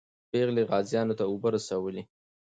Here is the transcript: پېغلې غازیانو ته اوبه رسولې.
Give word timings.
پېغلې 0.31 0.63
غازیانو 0.69 1.17
ته 1.19 1.23
اوبه 1.29 1.49
رسولې. 1.55 2.01